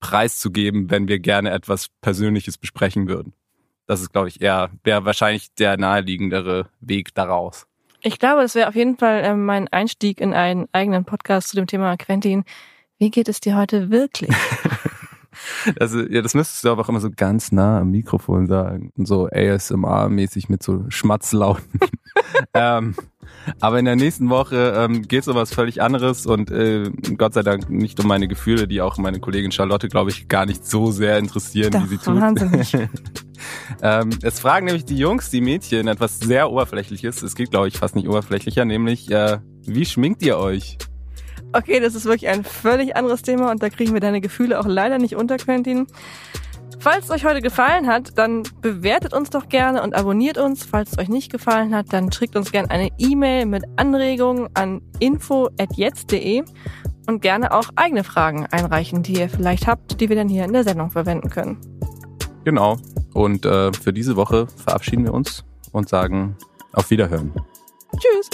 preiszugeben, 0.00 0.90
wenn 0.90 1.08
wir 1.08 1.18
gerne 1.18 1.50
etwas 1.50 1.88
Persönliches 2.00 2.58
besprechen 2.58 3.08
würden. 3.08 3.32
Das 3.86 4.00
ist, 4.00 4.12
glaube 4.12 4.28
ich, 4.28 4.40
eher, 4.40 4.70
wäre 4.84 5.04
wahrscheinlich 5.04 5.54
der 5.54 5.76
naheliegendere 5.76 6.68
Weg 6.80 7.14
daraus. 7.14 7.66
Ich 8.02 8.18
glaube, 8.18 8.42
das 8.42 8.54
wäre 8.54 8.68
auf 8.68 8.74
jeden 8.74 8.98
Fall 8.98 9.22
ähm, 9.24 9.44
mein 9.44 9.68
Einstieg 9.68 10.20
in 10.20 10.34
einen 10.34 10.68
eigenen 10.72 11.04
Podcast 11.04 11.48
zu 11.48 11.56
dem 11.56 11.66
Thema 11.66 11.96
Quentin. 11.96 12.44
Wie 12.98 13.10
geht 13.10 13.28
es 13.28 13.40
dir 13.40 13.56
heute 13.56 13.90
wirklich? 13.90 14.30
Also, 15.80 16.00
ja, 16.00 16.22
das 16.22 16.34
müsstest 16.34 16.64
du 16.64 16.70
aber 16.70 16.82
auch 16.82 16.88
immer 16.88 17.00
so 17.00 17.10
ganz 17.14 17.52
nah 17.52 17.80
am 17.80 17.90
Mikrofon 17.90 18.46
sagen. 18.46 18.92
Und 18.96 19.06
so 19.06 19.28
ASMR-mäßig 19.28 20.48
mit 20.48 20.62
so 20.62 20.84
Schmatzlauten. 20.88 21.80
ähm, 22.54 22.94
aber 23.60 23.78
in 23.78 23.84
der 23.84 23.96
nächsten 23.96 24.28
Woche 24.30 24.74
ähm, 24.76 25.02
geht 25.02 25.22
es 25.22 25.28
um 25.28 25.36
was 25.36 25.52
völlig 25.52 25.82
anderes 25.82 26.26
und 26.26 26.50
äh, 26.50 26.90
Gott 27.16 27.34
sei 27.34 27.42
Dank 27.42 27.70
nicht 27.70 28.00
um 28.00 28.06
meine 28.06 28.28
Gefühle, 28.28 28.66
die 28.66 28.80
auch 28.80 28.96
meine 28.98 29.20
Kollegin 29.20 29.52
Charlotte, 29.52 29.88
glaube 29.88 30.10
ich, 30.10 30.28
gar 30.28 30.46
nicht 30.46 30.66
so 30.66 30.90
sehr 30.90 31.18
interessieren, 31.18 31.72
Doch, 31.72 31.84
wie 31.84 31.88
sie 31.88 31.98
tut. 31.98 32.20
wahnsinnig. 32.20 32.74
ähm, 33.82 34.10
es 34.22 34.40
fragen 34.40 34.66
nämlich 34.66 34.84
die 34.84 34.96
Jungs, 34.96 35.30
die 35.30 35.40
Mädchen, 35.40 35.88
etwas 35.88 36.18
sehr 36.18 36.50
Oberflächliches. 36.50 37.22
Es 37.22 37.34
geht, 37.34 37.50
glaube 37.50 37.68
ich, 37.68 37.78
fast 37.78 37.96
nicht 37.96 38.08
oberflächlicher, 38.08 38.64
nämlich, 38.64 39.10
äh, 39.10 39.38
wie 39.66 39.84
schminkt 39.84 40.22
ihr 40.22 40.38
euch? 40.38 40.78
Okay, 41.52 41.80
das 41.80 41.94
ist 41.94 42.04
wirklich 42.04 42.28
ein 42.28 42.44
völlig 42.44 42.96
anderes 42.96 43.22
Thema 43.22 43.50
und 43.50 43.62
da 43.62 43.70
kriegen 43.70 43.94
wir 43.94 44.00
deine 44.00 44.20
Gefühle 44.20 44.58
auch 44.60 44.66
leider 44.66 44.98
nicht 44.98 45.16
unter, 45.16 45.36
Quentin. 45.38 45.86
Falls 46.86 47.06
es 47.06 47.10
euch 47.10 47.24
heute 47.24 47.42
gefallen 47.42 47.88
hat, 47.88 48.16
dann 48.16 48.44
bewertet 48.60 49.12
uns 49.12 49.30
doch 49.30 49.48
gerne 49.48 49.82
und 49.82 49.92
abonniert 49.96 50.38
uns. 50.38 50.64
Falls 50.64 50.92
es 50.92 50.98
euch 50.98 51.08
nicht 51.08 51.32
gefallen 51.32 51.74
hat, 51.74 51.92
dann 51.92 52.12
schickt 52.12 52.36
uns 52.36 52.52
gerne 52.52 52.70
eine 52.70 52.90
E-Mail 52.96 53.44
mit 53.46 53.64
Anregungen 53.74 54.48
an 54.54 54.80
info@jetzt.de 55.00 56.44
und 57.08 57.22
gerne 57.22 57.52
auch 57.52 57.70
eigene 57.74 58.04
Fragen 58.04 58.46
einreichen, 58.52 59.02
die 59.02 59.14
ihr 59.14 59.28
vielleicht 59.28 59.66
habt, 59.66 60.00
die 60.00 60.08
wir 60.08 60.14
dann 60.14 60.28
hier 60.28 60.44
in 60.44 60.52
der 60.52 60.62
Sendung 60.62 60.92
verwenden 60.92 61.28
können. 61.28 61.58
Genau. 62.44 62.76
Und 63.12 63.44
äh, 63.44 63.72
für 63.72 63.92
diese 63.92 64.14
Woche 64.14 64.46
verabschieden 64.46 65.02
wir 65.02 65.12
uns 65.12 65.44
und 65.72 65.88
sagen 65.88 66.36
auf 66.72 66.88
Wiederhören. 66.90 67.32
Tschüss. 67.98 68.30